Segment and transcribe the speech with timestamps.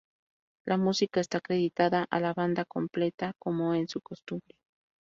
[0.65, 4.57] La música está acreditada a la banda completa, como es su costumbre.